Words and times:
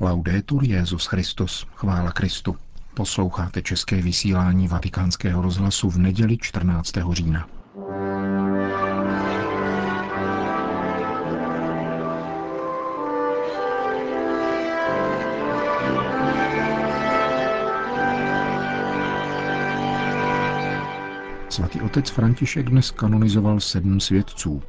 Laudetur 0.00 0.64
Jezus 0.64 1.06
Christus, 1.06 1.66
chvála 1.74 2.12
Kristu. 2.12 2.56
Posloucháte 2.94 3.62
české 3.62 4.02
vysílání 4.02 4.68
Vatikánského 4.68 5.42
rozhlasu 5.42 5.90
v 5.90 5.98
neděli 5.98 6.38
14. 6.38 6.92
října. 7.12 7.48
Svatý 21.48 21.80
otec 21.80 22.10
František 22.10 22.70
dnes 22.70 22.90
kanonizoval 22.90 23.60
sedm 23.60 24.00
svědců. 24.00 24.62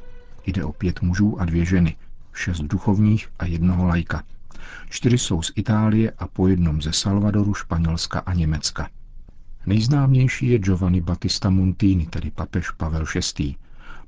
Jde 0.46 0.64
o 0.64 0.72
pět 0.72 1.02
mužů 1.02 1.40
a 1.40 1.44
dvě 1.44 1.64
ženy, 1.64 1.96
šest 2.32 2.60
duchovních 2.60 3.28
a 3.38 3.46
jednoho 3.46 3.86
lajka. 3.86 4.22
Čtyři 4.90 5.18
jsou 5.18 5.42
z 5.42 5.52
Itálie 5.56 6.10
a 6.18 6.28
po 6.28 6.48
jednom 6.48 6.82
ze 6.82 6.92
Salvadoru, 6.92 7.54
Španělska 7.54 8.18
a 8.18 8.34
Německa. 8.34 8.88
Nejznámější 9.66 10.48
je 10.48 10.58
Giovanni 10.58 11.00
Battista 11.00 11.50
Montini, 11.50 12.06
tedy 12.06 12.30
papež 12.30 12.70
Pavel 12.70 13.04
VI. 13.38 13.56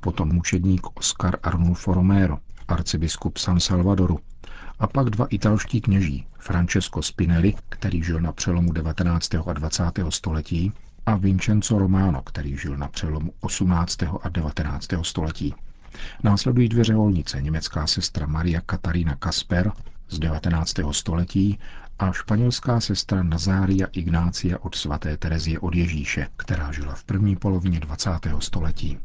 Potom 0.00 0.28
mučedník 0.28 0.86
Oscar 0.94 1.38
Arnulfo 1.42 1.94
Romero, 1.94 2.38
arcibiskup 2.68 3.38
San 3.38 3.60
Salvadoru. 3.60 4.18
A 4.78 4.86
pak 4.86 5.10
dva 5.10 5.26
italští 5.26 5.80
kněží, 5.80 6.26
Francesco 6.38 7.02
Spinelli, 7.02 7.54
který 7.68 8.02
žil 8.02 8.20
na 8.20 8.32
přelomu 8.32 8.72
19. 8.72 9.34
a 9.34 9.52
20. 9.52 9.84
století, 10.08 10.72
a 11.06 11.16
Vincenzo 11.16 11.78
Romano, 11.78 12.22
který 12.22 12.56
žil 12.56 12.76
na 12.76 12.88
přelomu 12.88 13.32
18. 13.40 14.02
a 14.22 14.28
19. 14.28 14.88
století. 15.02 15.54
Následují 16.22 16.68
dvě 16.68 16.84
řeholnice, 16.84 17.42
německá 17.42 17.86
sestra 17.86 18.26
Maria 18.26 18.60
Katarina 18.60 19.16
Kasper 19.16 19.72
z 20.10 20.18
19. 20.18 20.74
století 20.90 21.58
a 21.98 22.12
španělská 22.12 22.80
sestra 22.80 23.22
Nazária 23.22 23.86
Ignácia 23.92 24.58
od 24.60 24.74
svaté 24.74 25.16
Terezie 25.16 25.58
od 25.60 25.74
Ježíše, 25.74 26.26
která 26.36 26.72
žila 26.72 26.94
v 26.94 27.04
první 27.04 27.36
polovině 27.36 27.80
20. 27.80 28.10
století. 28.38 28.98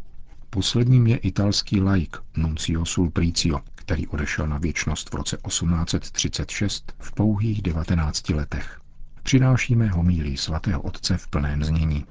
Posledním 0.50 1.08
je 1.08 1.18
italský 1.18 1.82
laik 1.82 2.18
Nuncio 2.38 2.86
Sulpricio, 2.86 3.60
který 3.76 4.08
odešel 4.08 4.48
na 4.48 4.58
věčnost 4.58 5.10
v 5.10 5.16
roce 5.16 5.38
1836 5.48 6.94
v 7.00 7.12
pouhých 7.14 7.62
19 7.62 8.30
letech. 8.30 8.80
Přinášíme 9.24 9.88
homílí 9.88 10.38
svatého 10.38 10.82
otce 10.82 11.18
v 11.18 11.28
plném 11.28 11.64
znění. 11.64 12.06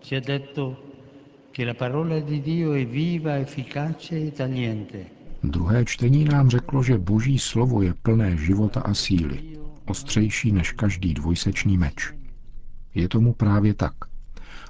Ci 0.00 0.14
ha 0.16 0.20
detto 0.26 0.76
che 1.52 1.64
la 1.64 1.74
parola 1.74 2.20
di 2.20 2.40
Dio 2.42 2.72
è 2.72 2.84
viva, 2.84 3.38
efficace 3.38 4.16
e 4.16 4.30
tagliente. 4.30 5.13
Druhé 5.44 5.84
čtení 5.84 6.24
nám 6.24 6.50
řeklo, 6.50 6.82
že 6.82 6.98
boží 6.98 7.38
slovo 7.38 7.82
je 7.82 7.94
plné 7.94 8.36
života 8.36 8.80
a 8.80 8.94
síly, 8.94 9.58
ostřejší 9.86 10.52
než 10.52 10.72
každý 10.72 11.14
dvojsečný 11.14 11.78
meč. 11.78 12.12
Je 12.94 13.08
tomu 13.08 13.32
právě 13.32 13.74
tak. 13.74 13.92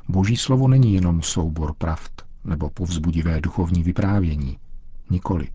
Boží 0.08 0.36
slovo 0.36 0.68
není 0.68 0.94
jenom 0.94 1.22
soubor 1.22 1.74
pravd 1.74 2.22
nebo 2.44 2.70
povzbudivé 2.70 3.40
duchovní 3.40 3.82
vyprávění. 3.82 4.58
Nikoli. 5.10 5.48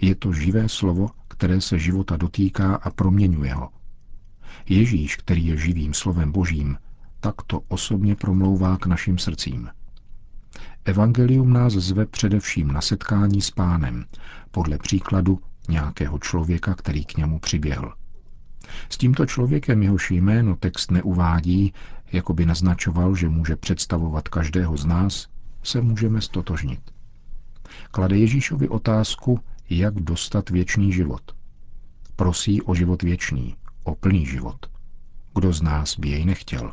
Je 0.00 0.14
to 0.14 0.32
živé 0.32 0.68
slovo, 0.68 1.08
které 1.28 1.60
se 1.60 1.78
života 1.78 2.16
dotýká 2.16 2.74
a 2.74 2.90
proměňuje 2.90 3.54
ho. 3.54 3.70
Ježíš, 4.68 5.16
který 5.16 5.46
je 5.46 5.56
živým 5.56 5.94
slovem 5.94 6.32
božím, 6.32 6.76
takto 7.20 7.60
osobně 7.68 8.16
promlouvá 8.16 8.76
k 8.76 8.86
našim 8.86 9.18
srdcím. 9.18 9.68
Evangelium 10.84 11.52
nás 11.52 11.72
zve 11.72 12.06
především 12.06 12.72
na 12.72 12.80
setkání 12.80 13.42
s 13.42 13.50
pánem, 13.50 14.04
podle 14.50 14.78
příkladu 14.78 15.40
nějakého 15.68 16.18
člověka, 16.18 16.74
který 16.74 17.04
k 17.04 17.16
němu 17.16 17.38
přiběhl. 17.38 17.92
S 18.88 18.98
tímto 18.98 19.26
člověkem 19.26 19.82
jehož 19.82 20.10
jméno 20.10 20.56
text 20.56 20.90
neuvádí, 20.90 21.74
jako 22.12 22.34
by 22.34 22.46
naznačoval, 22.46 23.14
že 23.14 23.28
může 23.28 23.56
představovat 23.56 24.28
každého 24.28 24.76
z 24.76 24.84
nás, 24.84 25.28
se 25.62 25.80
můžeme 25.80 26.20
stotožnit. 26.20 26.80
Klade 27.90 28.18
Ježíšovi 28.18 28.68
otázku, 28.68 29.40
jak 29.70 29.94
dostat 29.94 30.50
věčný 30.50 30.92
život. 30.92 31.36
Prosí 32.16 32.62
o 32.62 32.74
život 32.74 33.02
věčný, 33.02 33.56
o 33.84 33.94
plný 33.94 34.26
život. 34.26 34.66
Kdo 35.34 35.52
z 35.52 35.62
nás 35.62 35.98
by 35.98 36.08
jej 36.08 36.24
nechtěl? 36.24 36.72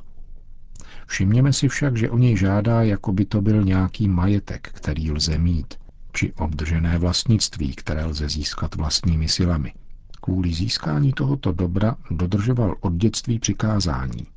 Všimněme 1.07 1.53
si 1.53 1.68
však, 1.68 1.97
že 1.97 2.09
o 2.09 2.18
něj 2.18 2.38
žádá, 2.38 2.84
jako 2.84 3.13
by 3.13 3.25
to 3.25 3.41
byl 3.41 3.63
nějaký 3.63 4.07
majetek, 4.07 4.69
který 4.73 5.12
lze 5.12 5.38
mít, 5.38 5.73
či 6.13 6.34
obdržené 6.34 6.97
vlastnictví, 6.97 7.75
které 7.75 8.06
lze 8.06 8.29
získat 8.29 8.75
vlastními 8.75 9.28
silami. 9.28 9.73
Kvůli 10.22 10.53
získání 10.53 11.13
tohoto 11.13 11.51
dobra 11.51 11.96
dodržoval 12.12 12.75
od 12.79 12.94
dětství 12.94 13.40
přikázání. 13.40 14.28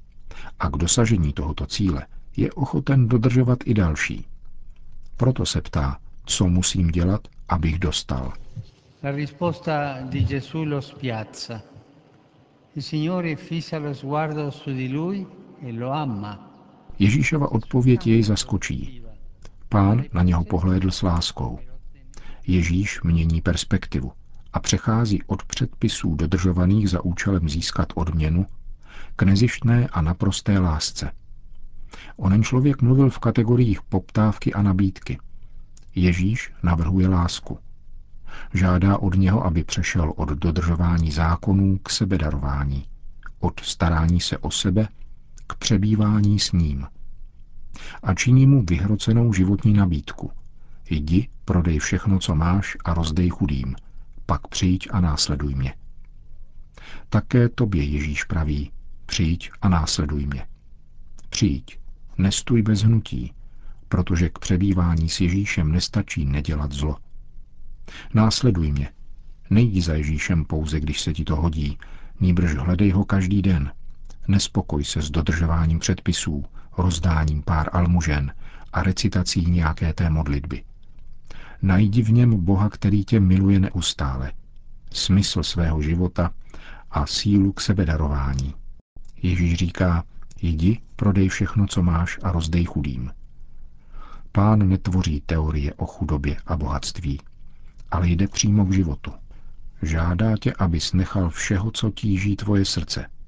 A 0.59 0.69
k 0.69 0.77
dosažení 0.77 1.33
tohoto 1.33 1.67
cíle 1.67 2.07
je 2.37 2.53
ochoten 2.53 3.09
dodržovat 3.09 3.59
i 3.65 3.75
další. 3.75 4.27
Proto 5.17 5.47
se 5.47 5.61
ptá, 5.61 5.99
co 6.25 6.49
musím 6.49 6.89
dělat, 6.89 7.21
abych 7.49 7.79
dostal. 7.79 8.33
La 9.03 9.11
risposta 9.11 9.99
di 10.03 10.25
Gesù 10.25 10.65
lo 10.65 10.83
spiazza. 10.83 11.63
Il 12.77 12.83
Signore 12.83 13.37
fissa 13.37 13.79
lo 13.79 13.95
sguardo 13.95 14.51
su 14.51 14.71
di 14.73 14.89
lui 14.89 15.27
e 15.63 15.73
lo 15.73 15.91
ama. 15.93 16.50
Ježíšova 17.01 17.53
odpověď 17.53 18.07
jej 18.07 18.23
zaskočí. 18.23 19.03
Pán 19.69 20.05
na 20.13 20.23
něho 20.23 20.45
pohlédl 20.45 20.91
s 20.91 21.03
láskou. 21.03 21.59
Ježíš 22.47 23.03
mění 23.03 23.41
perspektivu 23.41 24.13
a 24.53 24.61
přechází 24.61 25.23
od 25.27 25.45
předpisů 25.45 26.15
dodržovaných 26.15 26.91
za 26.91 27.05
účelem 27.05 27.49
získat 27.49 27.93
odměnu 27.95 28.47
k 29.17 29.23
nezištné 29.23 29.89
a 29.93 30.03
naprosté 30.03 30.59
lásce. 30.59 31.13
Onen 32.17 32.43
člověk 32.43 32.83
mluvil 32.83 33.11
v 33.11 33.19
kategoriích 33.19 33.83
poptávky 33.83 34.53
a 34.53 34.63
nabídky. 34.63 35.19
Ježíš 35.95 36.53
navrhuje 36.63 37.09
lásku. 37.09 37.59
Žádá 38.55 38.99
od 38.99 39.15
něho, 39.15 39.45
aby 39.47 39.65
přešel 39.65 40.13
od 40.17 40.29
dodržování 40.29 41.11
zákonů 41.11 41.79
k 41.79 41.91
sebedarování, 41.91 42.85
od 43.39 43.61
starání 43.61 44.21
se 44.21 44.39
o 44.39 44.51
sebe 44.51 44.89
k 45.51 45.55
přebývání 45.55 46.39
s 46.39 46.53
ním. 46.53 46.87
A 48.03 48.15
činí 48.15 48.47
mu 48.47 48.63
vyhrocenou 48.63 49.33
životní 49.33 49.73
nabídku. 49.73 50.31
Jdi, 50.91 51.29
prodej 51.45 51.79
všechno, 51.79 52.19
co 52.19 52.35
máš 52.35 52.77
a 52.85 52.95
rozdej 52.95 53.29
chudým. 53.29 53.77
Pak 54.27 54.49
přijď 54.49 54.89
a 54.91 55.01
následuj 55.01 55.55
mě. 55.55 55.75
Také 57.09 57.49
tobě 57.49 57.85
Ježíš 57.85 58.25
praví, 58.25 58.71
přijď 59.07 59.51
a 59.63 59.69
následuj 59.69 60.27
mě. 60.27 60.47
Přijď, 61.31 61.79
nestůj 62.19 62.63
bez 62.63 62.83
hnutí, 62.83 63.33
protože 63.89 64.29
k 64.29 64.39
přebývání 64.39 65.09
s 65.09 65.21
Ježíšem 65.21 65.73
nestačí 65.73 66.25
nedělat 66.25 66.73
zlo. 66.73 66.97
Následuj 68.15 68.73
mě. 68.73 68.91
Nejdi 69.51 69.83
za 69.83 69.95
Ježíšem 69.95 70.45
pouze, 70.45 70.81
když 70.81 71.01
se 71.01 71.13
ti 71.13 71.25
to 71.25 71.37
hodí, 71.37 71.79
nýbrž 72.21 72.55
hledej 72.55 72.91
ho 72.91 73.05
každý 73.05 73.43
den, 73.43 73.73
Nespokoj 74.29 74.85
se 74.85 75.03
s 75.03 75.11
dodržováním 75.11 75.79
předpisů, 75.79 76.45
rozdáním 76.79 77.43
pár 77.43 77.71
almužen 77.73 78.33
a 78.73 78.83
recitací 78.83 79.51
nějaké 79.51 79.93
té 79.93 80.11
modlitby. 80.11 80.65
Najdi 81.63 82.03
v 82.03 82.11
něm 82.13 82.45
Boha, 82.45 82.69
který 82.69 83.05
tě 83.05 83.21
miluje 83.21 83.61
neustále, 83.61 84.33
smysl 84.93 85.43
svého 85.43 85.83
života 85.83 86.31
a 86.91 87.07
sílu 87.07 87.53
k 87.53 87.61
sebedarování. 87.61 88.55
Ježíš 89.23 89.55
říká, 89.55 90.05
jdi, 90.43 90.81
prodej 90.97 91.29
všechno, 91.29 91.67
co 91.67 91.83
máš 91.83 92.19
a 92.23 92.33
rozdej 92.33 92.65
chudým. 92.65 93.11
Pán 94.33 94.69
netvoří 94.69 95.23
teorie 95.27 95.75
o 95.75 95.87
chudobě 95.87 96.37
a 96.47 96.57
bohatství, 96.57 97.21
ale 97.91 98.09
jde 98.09 98.29
přímo 98.29 98.65
k 98.65 98.73
životu. 98.73 99.13
Žádá 99.83 100.37
tě, 100.37 100.53
abys 100.53 100.93
nechal 100.93 101.31
všeho, 101.31 101.71
co 101.71 101.91
tíží 101.91 102.37
tvoje 102.37 102.65
srdce– 102.65 103.07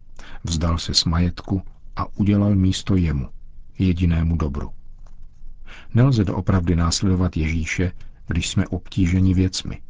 Vzdal 0.44 0.78
se 0.78 0.94
z 0.94 1.04
majetku 1.04 1.62
a 1.96 2.06
udělal 2.16 2.54
místo 2.54 2.96
jemu, 2.96 3.28
jedinému 3.78 4.36
dobru. 4.36 4.70
Nelze 5.94 6.24
doopravdy 6.24 6.76
následovat 6.76 7.36
Ježíše, 7.36 7.92
když 8.26 8.48
jsme 8.48 8.66
obtíženi 8.66 9.34
věcmi. 9.34 9.80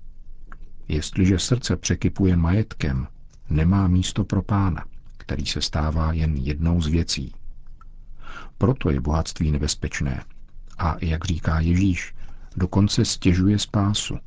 Jestliže 0.88 1.38
srdce 1.38 1.76
překypuje 1.76 2.36
majetkem, 2.36 3.06
nemá 3.50 3.88
místo 3.88 4.24
pro 4.24 4.42
pána, 4.42 4.84
který 5.16 5.46
se 5.46 5.62
stává 5.62 6.12
jen 6.12 6.36
jednou 6.36 6.80
z 6.80 6.86
věcí. 6.86 7.32
Proto 8.58 8.90
je 8.90 9.00
bohatství 9.00 9.50
nebezpečné 9.50 10.24
a, 10.78 10.96
jak 11.00 11.24
říká 11.24 11.60
Ježíš, 11.60 12.14
dokonce 12.56 13.04
stěžuje 13.04 13.58
spásu. 13.58 14.18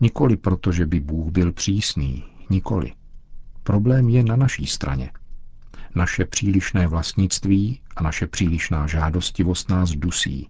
Nikoli 0.00 0.36
proto, 0.36 0.72
že 0.72 0.86
by 0.86 1.00
Bůh 1.00 1.32
byl 1.32 1.52
přísný, 1.52 2.24
nikoli. 2.50 2.92
Problém 3.70 4.08
je 4.08 4.22
na 4.24 4.36
naší 4.36 4.66
straně. 4.66 5.10
Naše 5.94 6.24
přílišné 6.24 6.86
vlastnictví 6.86 7.80
a 7.96 8.02
naše 8.02 8.26
přílišná 8.26 8.86
žádostivost 8.86 9.70
nás 9.70 9.90
dusí. 9.90 10.48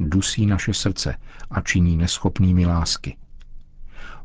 Dusí 0.00 0.46
naše 0.46 0.74
srdce 0.74 1.14
a 1.50 1.60
činí 1.60 1.96
neschopnými 1.96 2.66
lásky. 2.66 3.16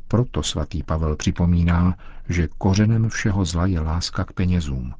Proto 0.08 0.42
svatý 0.42 0.82
Pavel 0.82 1.16
připomíná, 1.16 1.96
že 2.28 2.48
kořenem 2.58 3.08
všeho 3.08 3.44
zla 3.44 3.66
je 3.66 3.80
láska 3.80 4.24
k 4.24 4.32
penězům. 4.32 4.94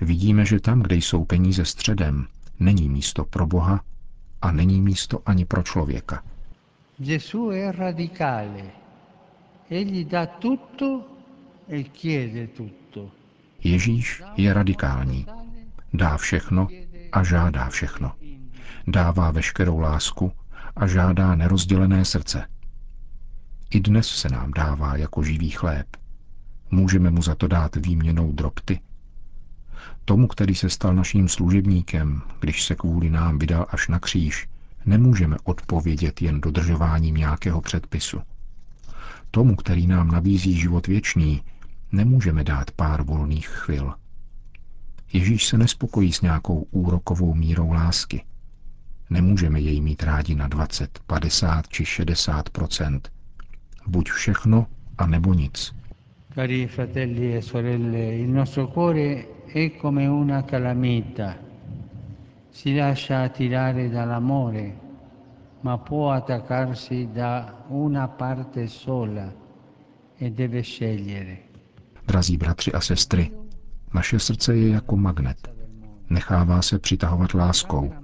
Vidíme, 0.00 0.44
že 0.44 0.60
tam, 0.60 0.82
kde 0.82 0.96
jsou 0.96 1.24
peníze 1.24 1.64
středem, 1.64 2.26
není 2.60 2.88
místo 2.88 3.24
pro 3.24 3.46
Boha 3.46 3.80
a 4.42 4.52
není 4.52 4.80
místo 4.80 5.22
ani 5.26 5.44
pro 5.44 5.62
člověka. 5.62 6.22
Gesù 6.98 7.50
è 7.50 7.72
radicale. 7.72 8.64
Egli 9.70 10.04
chiede 10.04 10.28
tutto. 10.38 11.15
Ježíš 13.64 14.22
je 14.36 14.54
radikální. 14.54 15.26
Dá 15.92 16.16
všechno 16.16 16.68
a 17.12 17.24
žádá 17.24 17.68
všechno. 17.68 18.12
Dává 18.86 19.30
veškerou 19.30 19.78
lásku 19.78 20.32
a 20.76 20.86
žádá 20.86 21.34
nerozdělené 21.34 22.04
srdce. 22.04 22.46
I 23.70 23.80
dnes 23.80 24.08
se 24.08 24.28
nám 24.28 24.52
dává 24.52 24.96
jako 24.96 25.22
živý 25.22 25.50
chléb. 25.50 25.86
Můžeme 26.70 27.10
mu 27.10 27.22
za 27.22 27.34
to 27.34 27.48
dát 27.48 27.76
výměnou 27.76 28.32
drobty. 28.32 28.80
Tomu, 30.04 30.26
který 30.26 30.54
se 30.54 30.70
stal 30.70 30.94
naším 30.94 31.28
služebníkem, 31.28 32.22
když 32.40 32.64
se 32.64 32.74
kvůli 32.74 33.10
nám 33.10 33.38
vydal 33.38 33.66
až 33.70 33.88
na 33.88 33.98
kříž, 33.98 34.48
nemůžeme 34.84 35.36
odpovědět 35.44 36.22
jen 36.22 36.40
dodržováním 36.40 37.14
nějakého 37.14 37.60
předpisu. 37.60 38.22
Tomu, 39.30 39.56
který 39.56 39.86
nám 39.86 40.10
nabízí 40.10 40.60
život 40.60 40.86
věčný, 40.86 41.42
nemůžeme 41.96 42.44
dát 42.44 42.70
pár 42.70 43.02
volných 43.02 43.48
chvil. 43.48 43.94
Ježíš 45.12 45.46
se 45.46 45.58
nespokojí 45.58 46.12
s 46.12 46.20
nějakou 46.20 46.66
úrokovou 46.70 47.34
mírou 47.34 47.72
lásky. 47.72 48.24
Nemůžeme 49.10 49.60
jej 49.60 49.80
mít 49.80 50.02
rádi 50.02 50.34
na 50.34 50.48
20, 50.48 50.98
50 51.06 51.68
či 51.68 51.84
60% 51.84 53.00
Buď 53.86 54.10
všechno, 54.10 54.66
a 54.98 55.06
nebo 55.06 55.34
nic. 55.34 55.74
Cari 56.34 56.66
fratelli 56.66 57.36
e 57.36 57.42
sorelle, 57.42 58.14
il 58.16 58.28
nostro 58.28 58.66
cuore 58.68 59.26
è 59.46 59.76
come 59.76 60.06
una 60.06 60.42
calamita. 60.42 61.36
Si 62.50 62.74
lascia 62.74 63.22
attirare 63.22 63.88
dall'amore, 63.88 64.80
ma 65.60 65.78
può 65.78 66.10
attaccarsi 66.10 67.08
da 67.12 67.64
una 67.68 68.08
parte 68.08 68.66
sola 68.66 69.32
e 70.18 70.30
deve 70.30 70.62
scegliere. 70.62 71.45
Drazí 72.06 72.36
bratři 72.36 72.72
a 72.72 72.80
sestry, 72.80 73.30
naše 73.94 74.18
srdce 74.18 74.56
je 74.56 74.68
jako 74.68 74.96
magnet. 74.96 75.48
Nechává 76.10 76.62
se 76.62 76.78
přitahovat 76.78 77.34
láskou, 77.34 77.94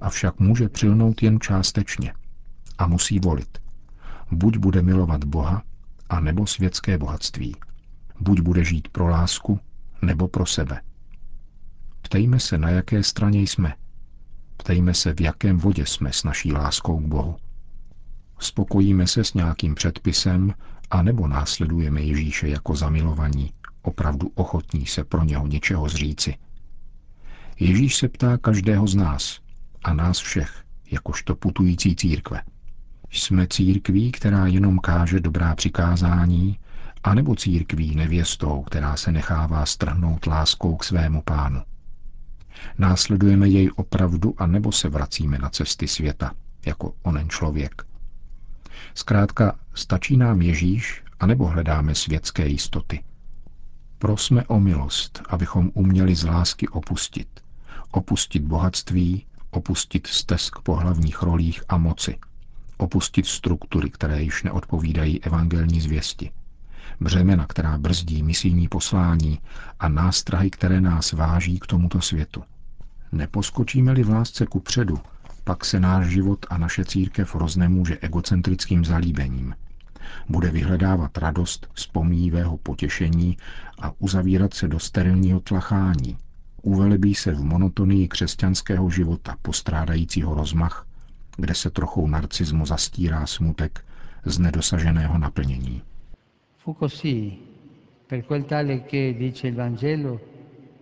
avšak 0.00 0.40
může 0.40 0.68
přilnout 0.68 1.22
jen 1.22 1.40
částečně 1.40 2.14
a 2.78 2.86
musí 2.86 3.18
volit. 3.18 3.58
Buď 4.32 4.56
bude 4.56 4.82
milovat 4.82 5.24
Boha, 5.24 5.62
a 6.08 6.20
nebo 6.20 6.46
světské 6.46 6.98
bohatství. 6.98 7.56
Buď 8.20 8.40
bude 8.40 8.64
žít 8.64 8.88
pro 8.88 9.08
lásku, 9.08 9.60
nebo 10.02 10.28
pro 10.28 10.46
sebe. 10.46 10.80
Ptejme 12.02 12.40
se, 12.40 12.58
na 12.58 12.70
jaké 12.70 13.02
straně 13.02 13.40
jsme. 13.40 13.74
Ptejme 14.56 14.94
se, 14.94 15.14
v 15.14 15.20
jakém 15.20 15.58
vodě 15.58 15.86
jsme 15.86 16.12
s 16.12 16.24
naší 16.24 16.52
láskou 16.52 16.98
k 16.98 17.06
Bohu. 17.06 17.36
Spokojíme 18.38 19.06
se 19.06 19.24
s 19.24 19.34
nějakým 19.34 19.74
předpisem, 19.74 20.54
a 20.90 21.02
nebo 21.02 21.28
následujeme 21.28 22.02
Ježíše 22.02 22.48
jako 22.48 22.76
zamilovaní, 22.76 23.52
opravdu 23.82 24.32
ochotní 24.34 24.86
se 24.86 25.04
pro 25.04 25.24
něho 25.24 25.46
něčeho 25.46 25.88
zříci. 25.88 26.34
Ježíš 27.60 27.96
se 27.96 28.08
ptá 28.08 28.38
každého 28.38 28.86
z 28.86 28.94
nás 28.94 29.40
a 29.84 29.94
nás 29.94 30.18
všech, 30.18 30.64
jakožto 30.90 31.34
putující 31.34 31.96
církve. 31.96 32.42
Jsme 33.10 33.46
církví, 33.46 34.12
která 34.12 34.46
jenom 34.46 34.78
káže 34.78 35.20
dobrá 35.20 35.54
přikázání, 35.54 36.58
anebo 37.04 37.36
církví 37.36 37.94
nevěstou, 37.94 38.62
která 38.62 38.96
se 38.96 39.12
nechává 39.12 39.66
strhnout 39.66 40.26
láskou 40.26 40.76
k 40.76 40.84
svému 40.84 41.22
pánu. 41.22 41.62
Následujeme 42.78 43.48
jej 43.48 43.70
opravdu 43.76 44.34
a 44.38 44.46
nebo 44.46 44.72
se 44.72 44.88
vracíme 44.88 45.38
na 45.38 45.48
cesty 45.48 45.88
světa, 45.88 46.32
jako 46.66 46.94
onen 47.02 47.28
člověk. 47.28 47.82
Zkrátka, 48.94 49.58
stačí 49.74 50.16
nám 50.16 50.42
Ježíš, 50.42 51.02
anebo 51.20 51.46
hledáme 51.46 51.94
světské 51.94 52.48
jistoty. 52.48 53.04
Prosme 53.98 54.44
o 54.46 54.60
milost, 54.60 55.22
abychom 55.28 55.70
uměli 55.74 56.14
z 56.14 56.24
lásky 56.24 56.68
opustit. 56.68 57.28
Opustit 57.90 58.42
bohatství, 58.42 59.26
opustit 59.50 60.06
stesk 60.06 60.58
po 60.58 60.74
hlavních 60.74 61.22
rolích 61.22 61.62
a 61.68 61.76
moci. 61.76 62.18
Opustit 62.76 63.26
struktury, 63.26 63.90
které 63.90 64.22
již 64.22 64.42
neodpovídají 64.42 65.24
evangelní 65.24 65.80
zvěsti. 65.80 66.30
Břemena, 67.00 67.46
která 67.46 67.78
brzdí 67.78 68.22
misijní 68.22 68.68
poslání 68.68 69.40
a 69.80 69.88
nástrahy, 69.88 70.50
které 70.50 70.80
nás 70.80 71.12
váží 71.12 71.58
k 71.58 71.66
tomuto 71.66 72.00
světu. 72.00 72.42
Neposkočíme-li 73.12 74.02
v 74.02 74.10
lásce 74.10 74.46
ku 74.46 74.60
předu, 74.60 74.98
pak 75.48 75.64
se 75.64 75.80
náš 75.80 76.06
život 76.06 76.46
a 76.50 76.58
naše 76.58 76.84
církev 76.84 77.34
roznemůže 77.34 77.98
egocentrickým 78.00 78.84
zalíbením. 78.84 79.54
Bude 80.28 80.50
vyhledávat 80.50 81.18
radost 81.18 81.68
z 81.74 81.86
pomíjivého 81.86 82.56
potěšení 82.56 83.36
a 83.80 83.92
uzavírat 83.98 84.54
se 84.54 84.68
do 84.68 84.78
sterilního 84.78 85.40
tlachání. 85.40 86.16
Uvelebí 86.62 87.14
se 87.14 87.32
v 87.32 87.44
monotonii 87.44 88.08
křesťanského 88.08 88.90
života 88.90 89.36
postrádajícího 89.42 90.34
rozmach, 90.34 90.86
kde 91.36 91.54
se 91.54 91.70
trochou 91.70 92.06
narcismu 92.08 92.66
zastírá 92.66 93.26
smutek 93.26 93.84
z 94.24 94.38
nedosaženého 94.38 95.18
naplnění. 95.18 95.82
Fu 96.58 96.74
così, 96.74 97.38
per 98.06 98.22
quel 98.22 98.42
tale 98.42 98.78
che, 98.78 99.12
dice 99.12 99.48
il 99.48 99.54
Vangelo, 99.54 100.20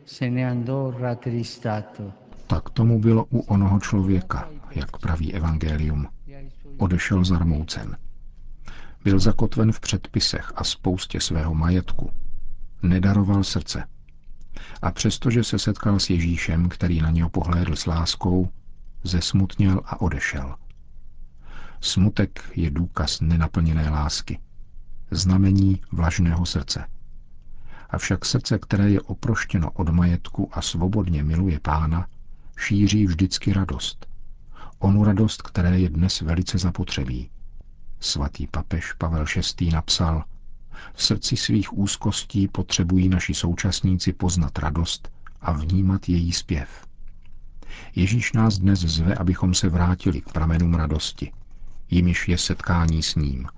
se 0.05 0.31
ne 0.31 0.51
andò 0.51 0.91
rattristato. 0.99 2.13
Tak 2.47 2.71
tomu 2.71 3.01
bylo 3.01 3.27
u 3.31 3.41
onoho 3.41 3.81
člověka, 3.81 4.49
jak 4.77 4.99
praví 4.99 5.35
evangelium. 5.35 6.09
Odešel 6.79 7.25
zarmoucen. 7.25 7.97
Byl 9.05 9.19
zakotven 9.19 9.73
v 9.73 9.81
předpisech 9.81 10.53
a 10.57 10.65
spoustě 10.65 11.21
svého 11.21 11.55
majetku. 11.55 12.11
Nedaroval 12.83 13.45
srdce. 13.45 13.85
A 14.83 14.91
přestože 14.91 15.45
se 15.45 15.59
setkal 15.59 15.99
s 15.99 16.11
Ježíšem, 16.11 16.69
který 16.69 17.01
na 17.01 17.11
něho 17.11 17.31
pohlédl 17.31 17.77
s 17.77 17.87
láskou, 17.87 18.51
zesmutněl 19.05 19.81
a 19.85 20.01
odešel. 20.01 20.55
Smutek 21.81 22.51
je 22.55 22.71
důkaz 22.71 23.21
nenaplněné 23.21 23.91
lásky. 23.91 24.39
Znamení 25.11 25.83
vlažného 25.93 26.47
srdce. 26.47 26.87
Avšak 27.91 28.25
srdce, 28.25 28.59
které 28.59 28.91
je 28.91 29.01
oproštěno 29.01 29.71
od 29.71 29.89
majetku 29.89 30.51
a 30.53 30.63
svobodně 30.63 31.25
miluje 31.25 31.61
pána, 31.61 32.07
šíří 32.59 33.07
vždycky 33.07 33.53
radost. 33.53 34.07
Onu 34.79 35.05
radost, 35.05 35.43
které 35.43 35.81
je 35.81 35.91
dnes 35.91 36.21
velice 36.21 36.59
zapotřebí. 36.59 37.31
Svatý 38.01 38.47
papež 38.47 38.93
Pavel 38.93 39.25
VI. 39.61 39.71
napsal, 39.71 40.25
v 40.95 41.03
srdci 41.03 41.37
svých 41.37 41.79
úzkostí 41.79 42.49
potřebují 42.49 43.09
naši 43.09 43.35
současníci 43.35 44.13
poznat 44.13 44.59
radost 44.59 45.13
a 45.41 45.53
vnímat 45.53 46.09
její 46.09 46.33
zpěv. 46.33 46.87
Ježíš 47.95 48.33
nás 48.33 48.59
dnes 48.59 48.81
zve, 48.81 49.15
abychom 49.15 49.55
se 49.55 49.69
vrátili 49.69 50.21
k 50.21 50.33
pramenům 50.33 50.75
radosti, 50.75 51.33
jimiž 51.91 52.29
je 52.29 52.39
setkání 52.39 53.03
s 53.03 53.15
ním. 53.15 53.49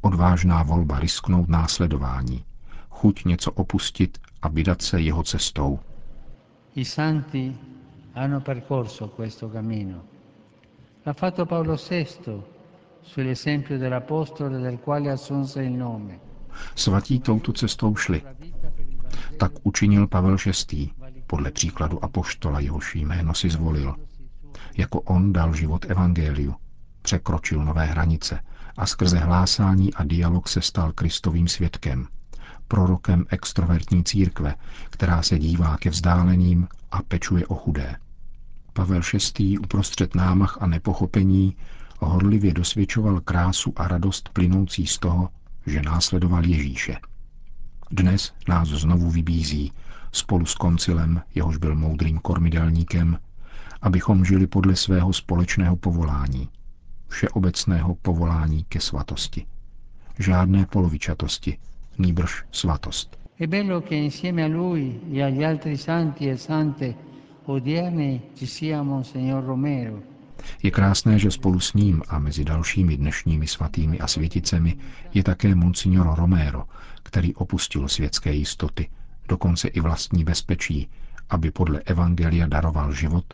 Odvážná 0.00 0.62
volba 0.62 0.98
risknout 1.00 1.48
následování, 1.48 2.44
chuť 2.90 3.24
něco 3.24 3.52
opustit 3.52 4.18
a 4.42 4.48
vydat 4.48 4.82
se 4.82 5.00
jeho 5.00 5.22
cestou. 5.22 5.78
I 6.74 6.84
santi 6.84 7.56
hanno 8.14 8.40
percorso 8.40 9.08
questo 9.08 9.48
cammino. 9.48 10.09
L'ha 11.04 11.12
fatto 11.14 11.46
Paolo 11.46 11.76
VI 11.88 12.06
sull'esempio 13.00 13.78
dell'apostolo 13.78 14.58
del 14.58 14.78
quale 14.78 15.10
assunse 15.10 15.62
il 15.62 15.72
nome. 15.72 16.20
Svatí 16.74 17.20
touto 17.20 17.52
cestou 17.52 17.94
šli. 17.96 18.22
Tak 19.36 19.52
učinil 19.62 20.06
Pavel 20.08 20.36
VI. 20.36 20.92
podle 21.26 21.50
příkladu 21.50 22.04
apoštola, 22.04 22.60
jehož 22.60 22.94
jméno 22.94 23.34
si 23.34 23.50
zvolil. 23.50 23.96
Jako 24.76 25.00
on 25.00 25.32
dal 25.32 25.54
život 25.54 25.84
evangeliu, 25.90 26.54
překročil 27.02 27.64
nové 27.64 27.84
hranice 27.84 28.40
a 28.76 28.86
skrze 28.86 29.18
hlásání 29.18 29.94
a 29.94 30.04
dialog 30.04 30.48
se 30.48 30.60
stal 30.60 30.92
Kristovým 30.92 31.48
svědkem, 31.48 32.06
prorokem 32.68 33.24
extrovertní 33.28 34.04
církve, 34.04 34.54
která 34.90 35.22
se 35.22 35.38
dívá 35.38 35.76
ke 35.76 35.90
vzdáleným 35.90 36.68
a 36.90 37.02
pečuje 37.02 37.46
o 37.46 37.54
chudé. 37.54 37.96
Pavel 38.72 39.00
VI. 39.38 39.58
uprostřed 39.58 40.14
námach 40.14 40.58
a 40.60 40.66
nepochopení 40.66 41.56
horlivě 42.00 42.54
dosvědčoval 42.54 43.20
krásu 43.20 43.72
a 43.76 43.88
radost 43.88 44.28
plynoucí 44.28 44.86
z 44.86 44.98
toho, 44.98 45.28
že 45.66 45.82
následoval 45.82 46.44
Ježíše. 46.44 46.96
Dnes 47.90 48.32
nás 48.48 48.68
znovu 48.68 49.10
vybízí, 49.10 49.72
spolu 50.12 50.46
s 50.46 50.54
koncilem, 50.54 51.22
jehož 51.34 51.56
byl 51.56 51.76
moudrým 51.76 52.18
kormidelníkem, 52.18 53.18
abychom 53.82 54.24
žili 54.24 54.46
podle 54.46 54.76
svého 54.76 55.12
společného 55.12 55.76
povolání, 55.76 56.48
všeobecného 57.08 57.94
povolání 57.94 58.64
ke 58.68 58.80
svatosti. 58.80 59.46
žádné 60.18 60.66
polovičatosti, 60.66 61.58
nýbrž 61.98 62.44
svatost. 62.52 63.18
Bello 63.46 63.80
che 63.80 63.94
insieme 63.94 64.44
a 64.44 64.48
lui 64.48 65.00
e 65.12 65.24
agli 65.24 65.44
altri 65.44 65.76
santi 65.76 66.28
e 66.28 66.38
sante 66.38 66.94
Je 70.62 70.70
krásné, 70.70 71.18
že 71.18 71.30
spolu 71.30 71.60
s 71.60 71.74
ním 71.74 72.02
a 72.08 72.18
mezi 72.18 72.44
dalšími 72.44 72.96
dnešními 72.96 73.46
svatými 73.46 74.00
a 74.00 74.06
světicemi 74.06 74.76
je 75.14 75.22
také 75.22 75.54
Monsignor 75.54 76.18
Romero, 76.18 76.64
který 77.02 77.34
opustil 77.34 77.88
světské 77.88 78.32
jistoty, 78.32 78.88
dokonce 79.28 79.68
i 79.68 79.80
vlastní 79.80 80.24
bezpečí, 80.24 80.88
aby 81.30 81.50
podle 81.50 81.80
Evangelia 81.80 82.46
daroval 82.46 82.92
život, 82.92 83.24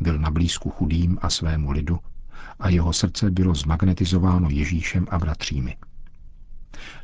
byl 0.00 0.18
na 0.18 0.30
blízku 0.30 0.70
chudým 0.70 1.18
a 1.22 1.30
svému 1.30 1.70
lidu 1.70 1.98
a 2.60 2.68
jeho 2.68 2.92
srdce 2.92 3.30
bylo 3.30 3.54
zmagnetizováno 3.54 4.50
Ježíšem 4.50 5.06
a 5.10 5.18
bratřími. 5.18 5.76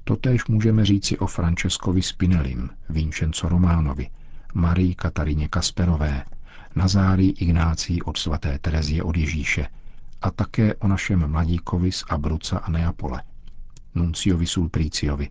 Totéž 0.04 0.46
můžeme 0.46 0.84
říci 0.84 1.18
o 1.18 1.26
Francescovi 1.26 2.02
Spinelim, 2.02 2.70
Vincenzo 2.88 3.48
Románovi, 3.48 4.10
Marii 4.54 4.94
Katarině 4.94 5.48
Kasperové, 5.48 6.24
Nazárii 6.74 7.30
Ignácí 7.30 8.02
od 8.02 8.18
svaté 8.18 8.58
Terezie 8.58 9.02
od 9.02 9.16
Ježíše 9.16 9.66
a 10.22 10.30
také 10.30 10.74
o 10.74 10.88
našem 10.88 11.30
mladíkovi 11.30 11.92
z 11.92 12.04
Abruca 12.08 12.58
a 12.58 12.70
Neapole, 12.70 13.22
Nunciovi 13.94 14.46
Sulpríciovi, 14.46 15.30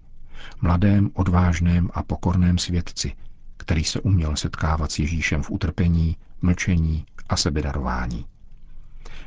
mladém, 0.62 1.12
odvážném 1.14 1.90
a 1.94 2.04
pokorném 2.04 2.58
svědci, 2.58 3.14
který 3.58 3.84
se 3.84 4.00
uměl 4.02 4.36
setkávat 4.36 4.92
s 4.92 5.00
Ježíšem 5.00 5.44
v 5.44 5.52
utrpení, 5.52 6.18
mlčení 6.42 7.06
a 7.30 7.38
sebedarování. 7.38 8.26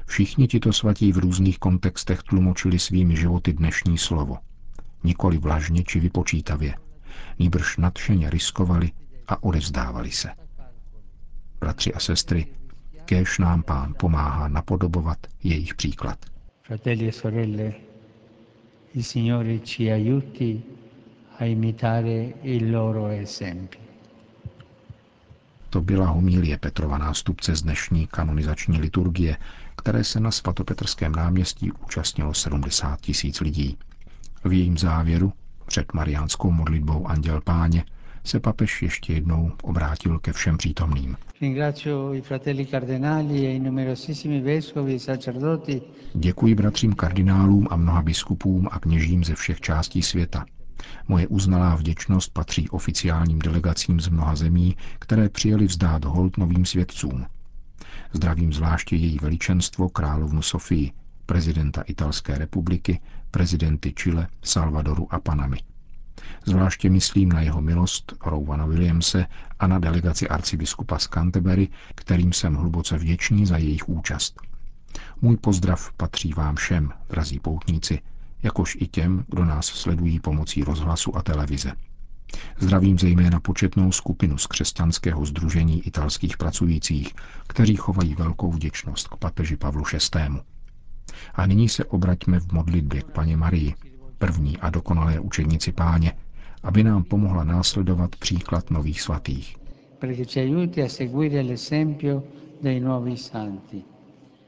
Všichni 0.07 0.49
tito 0.49 0.73
svatí 0.73 1.13
v 1.13 1.19
různých 1.19 1.59
kontextech 1.59 2.23
tlumočili 2.23 2.79
svými 2.79 3.17
životy 3.17 3.53
dnešní 3.53 3.99
slovo. 3.99 4.39
Nikoli 5.05 5.39
vlažně 5.39 5.85
či 5.85 6.01
vypočítavě, 6.01 6.75
nýbrž 7.39 7.77
nadšeně 7.77 8.31
riskovali 8.31 8.93
a 9.29 9.43
odevzdávali 9.43 10.11
se. 10.11 10.31
Bratři 11.61 11.95
a 11.95 12.01
sestry, 12.01 12.47
kéž 13.05 13.39
nám 13.39 13.63
pán 13.63 13.95
pomáhá 13.99 14.49
napodobovat 14.49 15.19
jejich 15.45 15.75
příklad. 15.75 16.19
Fratelli 16.63 17.09
e 17.09 17.13
sorelle, 17.13 17.73
il 18.95 19.03
Signore 19.03 19.59
ci 19.61 19.93
aiuti 19.93 20.63
a 21.39 21.45
imitare 21.45 22.33
il 22.43 22.73
loro 22.77 23.07
esempio. 23.09 23.81
To 25.71 25.81
byla 25.81 26.07
homílie 26.07 26.59
Petrova 26.59 26.99
nástupce 26.99 27.57
z 27.57 27.63
dnešní 27.63 28.07
kanonizační 28.07 28.79
liturgie, 28.81 29.37
které 29.77 30.05
se 30.05 30.21
na 30.21 30.31
svatopetrském 30.31 31.13
náměstí 31.13 31.73
účastnilo 31.73 32.35
70 32.35 33.01
tisíc 33.01 33.41
lidí. 33.41 33.79
V 34.45 34.53
jejím 34.53 34.79
závěru, 34.79 35.33
před 35.67 35.93
mariánskou 35.95 36.51
modlitbou 36.51 37.07
Anděl 37.07 37.41
Páně, 37.41 37.85
se 38.25 38.41
papež 38.41 38.83
ještě 38.83 39.13
jednou 39.13 39.53
obrátil 39.63 40.19
ke 40.19 40.33
všem 40.33 40.57
přítomným. 40.57 41.17
E 41.43 41.55
Děkuji 46.15 46.55
bratřím 46.55 46.93
kardinálům 46.93 47.69
a 47.71 47.77
mnoha 47.77 48.03
biskupům 48.03 48.69
a 48.71 48.79
kněžím 48.79 49.25
ze 49.25 49.35
všech 49.35 49.61
částí 49.61 50.03
světa. 50.03 50.47
Moje 51.09 51.27
uznalá 51.27 51.75
vděčnost 51.77 52.33
patří 52.33 52.69
oficiálním 52.69 53.39
delegacím 53.39 54.01
z 54.01 54.09
mnoha 54.09 54.37
zemí, 54.37 54.77
které 54.99 55.29
přijeli 55.29 55.67
vzdát 55.67 56.05
hold 56.05 56.39
novým 56.39 56.65
svědcům. 56.65 57.27
Zdravím 58.13 58.53
zvláště 58.53 58.97
její 58.97 59.19
veličenstvo 59.23 59.89
královnu 59.89 60.43
Sofii, 60.43 60.93
prezidenta 61.27 61.83
Italské 61.83 62.39
republiky, 62.39 63.01
prezidenty 63.31 63.93
Chile, 63.93 64.27
Salvadoru 64.43 65.15
a 65.15 65.21
Panamy. 65.21 65.59
Zvláště 66.45 66.91
myslím 66.91 67.29
na 67.29 67.41
jeho 67.41 67.61
milost 67.61 68.13
Rowana 68.27 68.67
Williamse 68.67 69.27
a 69.59 69.67
na 69.67 69.79
delegaci 69.79 70.29
arcibiskupa 70.29 70.99
z 70.99 71.07
Canterbury, 71.07 71.69
kterým 71.95 72.33
jsem 72.33 72.55
hluboce 72.55 72.99
vděčný 72.99 73.47
za 73.47 73.57
jejich 73.57 73.89
účast. 73.89 74.41
Můj 75.23 75.37
pozdrav 75.37 75.93
patří 75.93 76.33
vám 76.33 76.57
všem, 76.57 76.93
drazí 77.09 77.39
poutníci, 77.39 78.01
jakož 78.43 78.77
i 78.81 78.87
těm, 78.87 79.25
kdo 79.29 79.45
nás 79.45 79.67
sledují 79.67 80.21
pomocí 80.21 80.65
rozhlasu 80.65 81.17
a 81.17 81.23
televize. 81.23 81.73
Zdravím 82.59 82.99
zejména 82.99 83.41
početnou 83.41 83.93
skupinu 83.93 84.39
z 84.39 84.47
křesťanského 84.47 85.27
združení 85.27 85.87
italských 85.87 86.37
pracujících, 86.37 87.15
kteří 87.47 87.77
chovají 87.77 88.15
velkou 88.15 88.53
vděčnost 88.53 89.09
k 89.09 89.17
papeži 89.17 89.57
Pavlu 89.57 89.85
VI. 89.93 90.41
A 91.35 91.47
nyní 91.47 91.69
se 91.69 91.85
obraťme 91.85 92.41
v 92.41 92.53
modlitbě 92.53 93.03
k 93.03 93.11
paně 93.11 93.37
Marii, 93.37 93.75
první 94.21 94.59
a 94.59 94.71
dokonalé 94.71 95.21
učednici 95.21 95.73
páně, 95.73 96.13
aby 96.63 96.85
nám 96.85 97.05
pomohla 97.05 97.45
následovat 97.45 98.17
příklad 98.17 98.71
nových 98.71 99.01
svatých. 99.03 99.57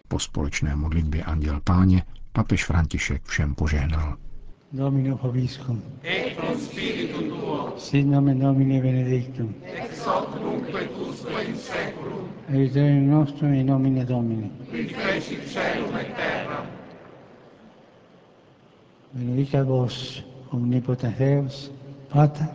Po 0.08 0.18
společné 0.18 0.76
modlitbě 0.76 1.22
Anděl 1.24 1.60
Páně 1.64 2.02
papež 2.32 2.64
František 2.64 3.22
všem 3.24 3.54
požehnal. 3.54 4.16
Domino 4.72 5.16
Vobiscum. 5.16 5.82
Et 6.02 6.36
con 6.36 6.58
spiritu 6.58 7.22
tuo. 7.28 7.74
Sit 7.76 8.06
nomen 8.06 8.38
Domini 8.40 8.80
benedictum. 8.80 9.54
Ex 9.64 10.06
hoc 10.06 10.40
nunc 10.40 10.64
et 10.80 10.90
usque 11.08 11.44
in 11.44 11.56
seculum. 11.56 12.28
Aiuterium 12.48 13.10
nostrum 13.10 13.52
in 13.52 13.66
nomine 13.66 14.04
Domini. 14.04 14.50
Qui 14.70 14.88
feci 14.88 15.36
celum 15.46 15.96
et 15.96 16.16
terra. 16.16 16.81
benedica 19.14 19.62
vos, 19.64 20.24
omnipotens 20.52 21.16
Deus, 21.16 21.70
Pater, 22.10 22.48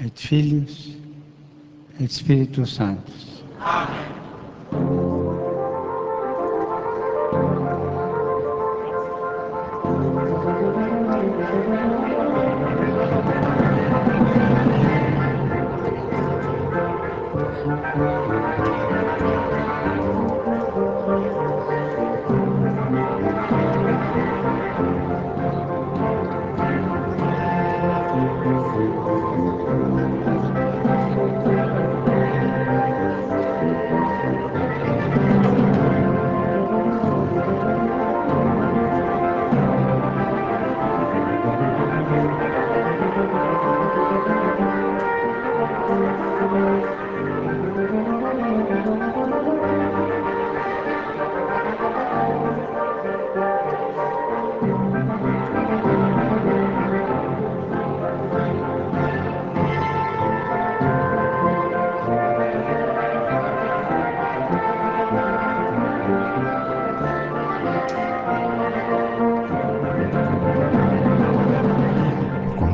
et 0.00 0.12
Filhos, 0.18 0.96
et 2.00 2.04
Espíritus 2.10 2.74
Santos. 2.74 3.42
Amém. 3.60 4.16
Thank 19.18 19.52